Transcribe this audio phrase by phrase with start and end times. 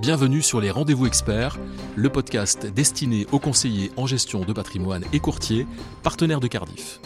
[0.00, 1.56] Bienvenue sur les Rendez-vous Experts,
[1.94, 5.68] le podcast destiné aux conseillers en gestion de patrimoine et courtiers,
[6.02, 7.00] partenaires de Cardiff.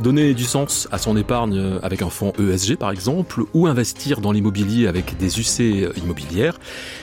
[0.00, 4.30] Donner du sens à son épargne avec un fonds ESG par exemple, ou investir dans
[4.30, 6.58] l'immobilier avec des UC immobilières,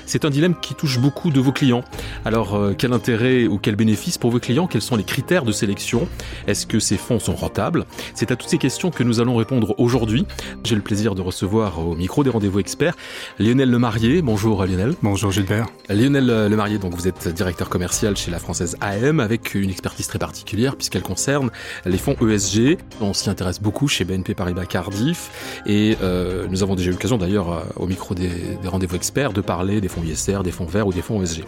[0.06, 1.84] c'est un dilemme qui touche beaucoup de vos clients.
[2.24, 4.68] Alors euh, quel intérêt ou quel bénéfice pour vos clients?
[4.68, 6.08] Quels sont les critères de sélection?
[6.46, 7.86] Est-ce que ces fonds sont rentables?
[8.14, 10.28] C'est à toutes ces questions que nous allons répondre aujourd'hui.
[10.64, 12.96] J'ai le plaisir de recevoir au micro des rendez-vous experts
[13.40, 14.22] Lionel Lemarié.
[14.22, 14.94] Bonjour Lionel.
[15.02, 15.66] Bonjour Gilbert.
[15.90, 20.20] Lionel Lemarié, donc vous êtes directeur commercial chez la française AM avec une expertise très
[20.20, 21.50] particulière puisqu'elle concerne
[21.86, 22.78] les fonds ESG.
[23.02, 27.18] On s'y intéresse beaucoup chez BNP Paribas Cardiff et euh, nous avons déjà eu l'occasion
[27.18, 28.30] d'ailleurs euh, au micro des,
[28.62, 31.44] des rendez-vous experts de parler des fonds ISR, des fonds verts ou des fonds ESG.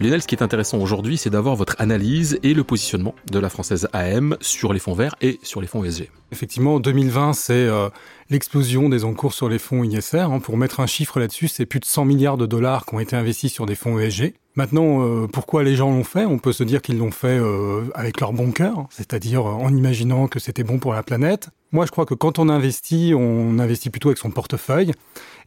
[0.00, 3.48] Lionel, ce qui est intéressant aujourd'hui, c'est d'avoir votre analyse et le positionnement de la
[3.48, 6.08] française AM sur les fonds verts et sur les fonds ESG.
[6.32, 7.90] Effectivement, 2020, c'est euh,
[8.30, 10.32] l'explosion des encours sur les fonds ISR.
[10.32, 10.40] Hein.
[10.40, 13.14] Pour mettre un chiffre là-dessus, c'est plus de 100 milliards de dollars qui ont été
[13.14, 14.32] investis sur des fonds ESG.
[14.56, 16.24] Maintenant, euh, pourquoi les gens l'ont fait?
[16.24, 20.26] On peut se dire qu'ils l'ont fait euh, avec leur bon cœur, c'est-à-dire en imaginant
[20.26, 21.50] que c'était bon pour la planète.
[21.72, 24.92] Moi, je crois que quand on investit, on investit plutôt avec son portefeuille.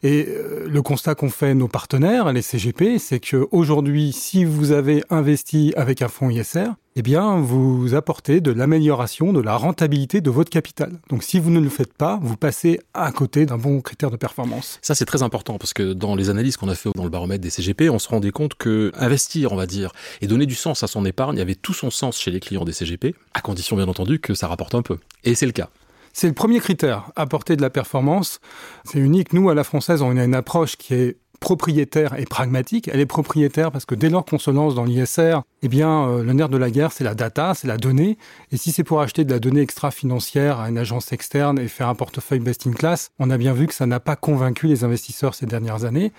[0.02, 4.72] Et euh, le constat qu'ont fait nos partenaires, les CGP, c'est que aujourd'hui, si vous
[4.72, 10.20] avez investi avec un fonds ISR, eh bien, vous apportez de l'amélioration de la rentabilité
[10.20, 10.98] de votre capital.
[11.10, 14.16] Donc, si vous ne le faites pas, vous passez à côté d'un bon critère de
[14.16, 14.80] performance.
[14.82, 17.42] Ça, c'est très important parce que dans les analyses qu'on a fait dans le baromètre
[17.42, 20.82] des CGP, on se rendait compte que investir, on va dire, et donner du sens
[20.82, 23.86] à son épargne avait tout son sens chez les clients des CGP, à condition bien
[23.86, 24.98] entendu que ça rapporte un peu.
[25.22, 25.70] Et c'est le cas.
[26.18, 28.40] C'est le premier critère, apporter de la performance.
[28.84, 29.34] C'est unique.
[29.34, 32.88] Nous, à la française, on a une approche qui est propriétaire et pragmatique.
[32.90, 36.22] Elle est propriétaire parce que dès lors qu'on se lance dans l'ISR, eh bien, euh,
[36.22, 38.16] le nerf de la guerre, c'est la data, c'est la donnée.
[38.50, 41.90] Et si c'est pour acheter de la donnée extra-financière à une agence externe et faire
[41.90, 45.44] un portefeuille best-in-class, on a bien vu que ça n'a pas convaincu les investisseurs ces
[45.44, 46.12] dernières années.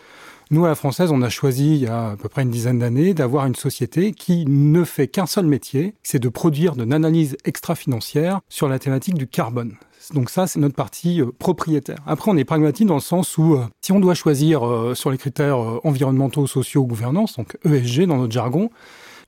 [0.50, 2.80] Nous, à la française, on a choisi, il y a à peu près une dizaine
[2.80, 7.36] d'années, d'avoir une société qui ne fait qu'un seul métier, c'est de produire de l'analyse
[7.44, 9.76] extra-financière sur la thématique du carbone.
[10.14, 11.98] Donc ça, c'est notre partie euh, propriétaire.
[12.06, 15.12] Après, on est pragmatique dans le sens où euh, si on doit choisir euh, sur
[15.12, 18.70] les critères environnementaux, sociaux, gouvernance, donc ESG dans notre jargon,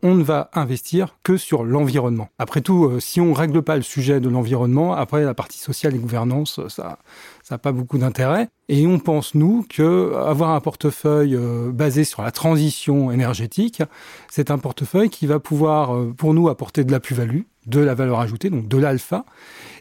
[0.02, 2.30] on ne va investir que sur l'environnement.
[2.40, 6.00] Après tout, si on règle pas le sujet de l'environnement, après la partie sociale et
[6.00, 7.00] gouvernance, ça,
[7.44, 8.50] ça n'a pas beaucoup d'intérêt.
[8.70, 11.38] Et on pense nous que avoir un portefeuille
[11.74, 13.84] basé sur la transition énergétique,
[14.30, 18.20] c'est un portefeuille qui va pouvoir, pour nous, apporter de la plus-value, de la valeur
[18.20, 19.26] ajoutée, donc de l'alpha,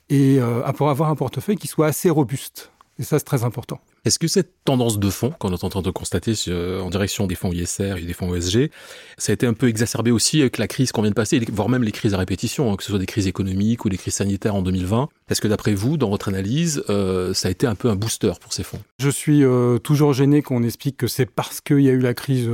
[0.08, 2.72] et euh, pour avoir un portefeuille qui soit assez robuste.
[2.98, 3.80] Et ça, c'est très important.
[4.04, 7.26] Est-ce que cette tendance de fonds qu'on est en train de constater euh, en direction
[7.26, 8.70] des fonds ISR et des fonds ESG,
[9.16, 11.68] ça a été un peu exacerbé aussi avec la crise qu'on vient de passer, voire
[11.68, 14.14] même les crises à répétition, hein, que ce soit des crises économiques ou des crises
[14.14, 17.74] sanitaires en 2020 Est-ce que d'après vous, dans votre analyse, euh, ça a été un
[17.74, 18.80] peu un booster pour ces fonds?
[18.98, 22.14] Je suis euh, toujours gêné qu'on explique que c'est parce qu'il y a eu la
[22.14, 22.48] crise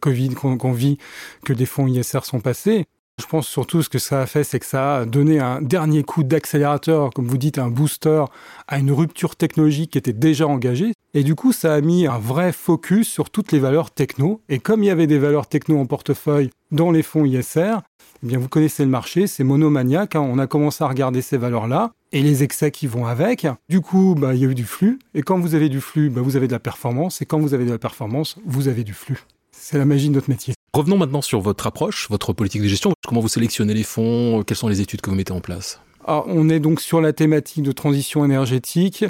[0.00, 0.98] Covid qu'on vit
[1.44, 2.86] que des fonds ISR sont passés.
[3.18, 6.04] Je pense surtout ce que ça a fait, c'est que ça a donné un dernier
[6.04, 8.24] coup d'accélérateur, comme vous dites, un booster
[8.68, 10.92] à une rupture technologique qui était déjà engagée.
[11.14, 14.40] Et du coup, ça a mis un vrai focus sur toutes les valeurs techno.
[14.48, 17.78] Et comme il y avait des valeurs techno en portefeuille dans les fonds ISR,
[18.22, 20.14] eh bien, vous connaissez le marché, c'est monomaniaque.
[20.16, 20.20] Hein.
[20.20, 23.46] On a commencé à regarder ces valeurs-là et les excès qui vont avec.
[23.68, 24.98] Du coup, bah, il y a eu du flux.
[25.14, 27.20] Et quand vous avez du flux, bah, vous avez de la performance.
[27.20, 29.24] Et quand vous avez de la performance, vous avez du flux.
[29.50, 30.54] C'est la magie de notre métier.
[30.74, 32.92] Revenons maintenant sur votre approche, votre politique de gestion.
[33.06, 35.80] Comment vous sélectionnez les fonds Quelles sont les études que vous mettez en place?
[36.06, 39.04] Alors, On est donc sur la thématique de transition énergétique.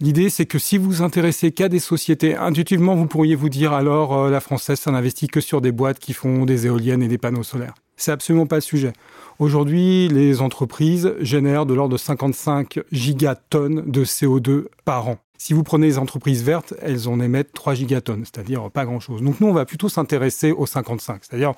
[0.00, 3.72] L'idée, c'est que si vous vous intéressez qu'à des sociétés, intuitivement, vous pourriez vous dire
[3.72, 7.08] alors euh, la française, ça n'investit que sur des boîtes qui font des éoliennes et
[7.08, 7.74] des panneaux solaires.
[7.96, 8.92] C'est absolument pas le sujet.
[9.38, 15.18] Aujourd'hui, les entreprises génèrent de l'ordre de 55 gigatonnes de CO2 par an.
[15.38, 19.22] Si vous prenez les entreprises vertes, elles en émettent 3 gigatonnes, c'est-à-dire pas grand-chose.
[19.22, 21.52] Donc nous, on va plutôt s'intéresser aux 55, c'est-à-dire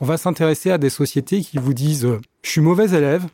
[0.00, 3.26] on va s'intéresser à des sociétés qui vous disent euh, je suis mauvais élève,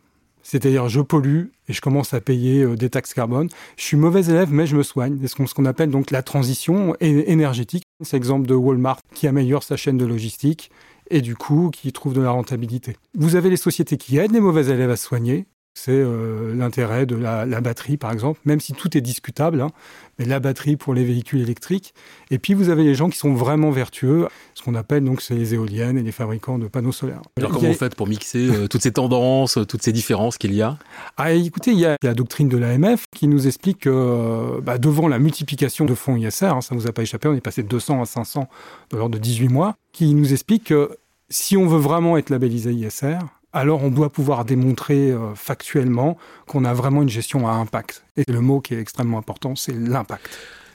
[0.42, 3.48] c'est-à-dire je pollue et je commence à payer euh, des taxes carbone.
[3.76, 5.18] Je suis mauvais élève, mais je me soigne.
[5.22, 7.84] C'est ce qu'on appelle donc la transition énergétique.
[8.02, 10.70] C'est l'exemple de Walmart qui améliore sa chaîne de logistique
[11.10, 12.96] et du coup qui trouve de la rentabilité.
[13.14, 17.04] Vous avez les sociétés qui aident les mauvais élèves à se soigner c'est euh, l'intérêt
[17.04, 19.70] de la, batterie, par exemple, même si tout est discutable, hein,
[20.18, 21.94] mais la batterie pour les véhicules électriques.
[22.30, 25.34] Et puis vous avez les gens qui sont vraiment vertueux, ce qu'on appelle donc c'est
[25.34, 27.22] les éoliennes et les fabricants de panneaux solaires.
[27.36, 30.62] Alors comment vous faites pour mixer euh, toutes ces tendances, toutes ces différences qu'il y
[30.62, 30.78] a?
[31.16, 34.78] Ah écoutez, il y a la doctrine de l'AMF qui nous explique que euh, bah,
[34.78, 37.40] devant la multiplication de fonds ISR, hein, ça ne vous a pas échappé, on est
[37.40, 38.48] passé de 200 à 500
[38.90, 40.96] dans l'ordre de 18 mois, qui nous explique que
[41.30, 43.18] si on veut vraiment être labellisé ISR,
[43.54, 48.04] alors on doit pouvoir démontrer euh, factuellement qu'on a vraiment une gestion à impact.
[48.16, 50.28] Et le mot qui est extrêmement important, c'est l'impact.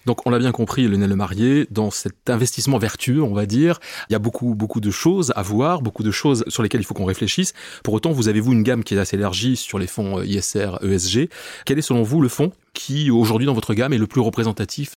[0.06, 3.80] Donc on l'a bien compris, Lionel Marié, dans cet investissement vertueux, on va dire,
[4.10, 6.86] il y a beaucoup beaucoup de choses à voir, beaucoup de choses sur lesquelles il
[6.86, 7.54] faut qu'on réfléchisse.
[7.84, 10.78] Pour autant, vous avez vous une gamme qui est assez élargie sur les fonds ISR,
[10.82, 11.30] ESG.
[11.66, 14.94] Quel est selon vous le fonds qui aujourd'hui dans votre gamme est le plus représentatif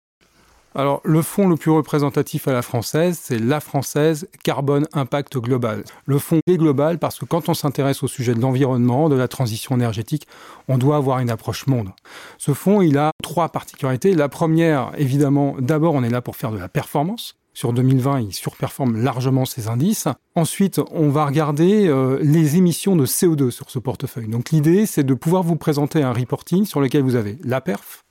[0.75, 5.85] alors, le fonds le plus représentatif à la française, c'est la française Carbone Impact Global.
[6.07, 9.29] Le fonds est global parce que quand on s'intéresse au sujet de l'environnement, de la
[9.29, 10.27] transition énergétique,
[10.69, 11.91] on doit avoir une approche monde.
[12.39, 14.15] Ce fonds, il a trois particularités.
[14.15, 17.37] La première, évidemment, d'abord, on est là pour faire de la performance.
[17.55, 20.09] Sur 2020, il surperforme largement ses indices.
[20.35, 24.29] Ensuite, on va regarder euh, les émissions de CO2 sur ce portefeuille.
[24.29, 28.05] Donc l'idée, c'est de pouvoir vous présenter un reporting sur lequel vous avez la perf,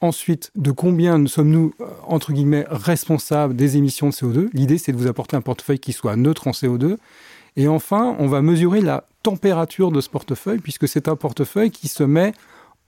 [0.00, 4.96] Ensuite, de combien sommes-nous, euh, entre guillemets, responsables des émissions de CO2 L'idée, c'est de
[4.96, 6.96] vous apporter un portefeuille qui soit neutre en CO2.
[7.56, 11.88] Et enfin, on va mesurer la température de ce portefeuille, puisque c'est un portefeuille qui
[11.88, 12.32] se met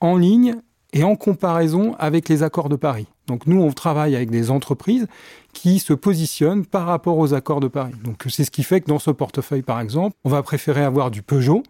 [0.01, 0.57] en ligne
[0.93, 3.07] et en comparaison avec les accords de Paris.
[3.27, 5.07] Donc nous, on travaille avec des entreprises
[5.53, 7.95] qui se positionnent par rapport aux accords de Paris.
[8.05, 11.11] Donc c'est ce qui fait que dans ce portefeuille, par exemple, on va préférer avoir
[11.11, 11.63] du Peugeot,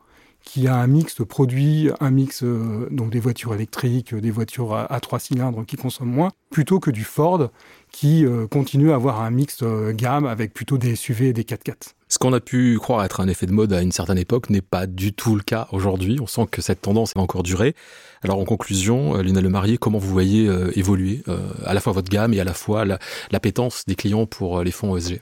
[0.45, 4.75] qui a un mix de produits, un mix euh, donc des voitures électriques, des voitures
[4.75, 7.51] à, trois cylindres qui consomment moins, plutôt que du Ford
[7.93, 11.43] qui euh, continue à avoir un mix euh, gamme avec plutôt des SUV et des
[11.45, 11.95] 4x4.
[12.09, 14.63] Ce qu'on a pu croire être un effet de mode à une certaine époque n'est
[14.63, 16.19] pas du tout le cas aujourd'hui.
[16.21, 17.75] On sent que cette tendance va encore durer.
[18.23, 21.23] Alors en conclusion, Lina Le Marié, comment vous voyez évoluer
[21.65, 22.85] à la fois votre gamme et à la fois
[23.31, 25.21] l'appétence des clients pour les fonds ESG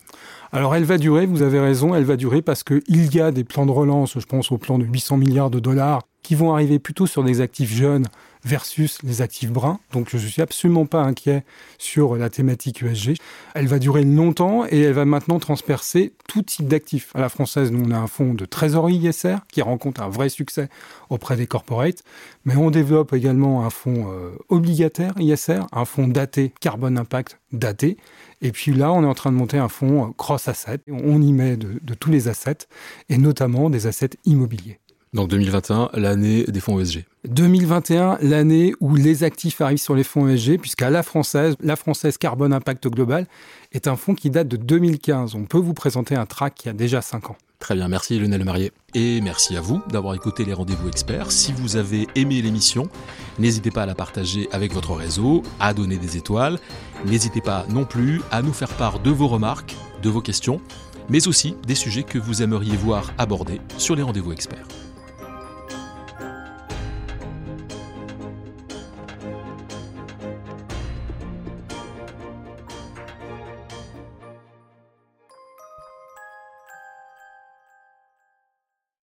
[0.50, 3.44] alors elle va durer, vous avez raison, elle va durer parce qu'il y a des
[3.44, 6.79] plans de relance, je pense au plan de 800 milliards de dollars, qui vont arriver
[6.79, 8.06] plutôt sur des actifs jeunes
[8.44, 9.81] versus les actifs bruns.
[9.93, 11.44] Donc je ne suis absolument pas inquiet
[11.76, 13.17] sur la thématique USG.
[13.55, 17.11] Elle va durer longtemps et elle va maintenant transpercer tout type d'actifs.
[17.15, 20.29] À la française, nous on a un fonds de trésorerie ISR qui rencontre un vrai
[20.29, 20.69] succès
[21.11, 22.05] auprès des corporates,
[22.44, 27.97] mais on développe également un fonds euh, obligataire ISR, un fonds daté carbone impact daté
[28.41, 30.81] et puis là, on est en train de monter un fonds euh, cross-asset.
[30.88, 32.67] On y met de, tous les assets,
[33.09, 34.79] et notamment des assets immobiliers.
[35.14, 37.05] Donc 2021, l'année des fonds ESG.
[37.28, 42.19] 2021, l'année où les actifs arrivent sur les fonds ESG, puisqu'à la française, la française
[42.19, 43.26] Carbone Impact Global
[43.72, 45.34] est un fonds qui date de 2015.
[45.34, 47.37] On peut vous présenter un track qui a déjà 5 ans.
[47.58, 48.70] Très bien, merci Lionel Marié.
[48.94, 51.32] Et merci à vous d'avoir écouté les rendez-vous experts.
[51.32, 52.88] Si vous avez aimé l'émission,
[53.38, 56.58] n'hésitez pas à la partager avec votre réseau, à donner des étoiles.
[57.04, 60.61] N'hésitez pas non plus à nous faire part de vos remarques, de vos questions,
[61.08, 64.69] mais aussi des sujets que vous aimeriez voir abordés sur les rendez-vous experts.